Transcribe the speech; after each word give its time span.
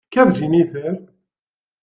Tekkat 0.09 0.33
Jennifer. 0.39 0.95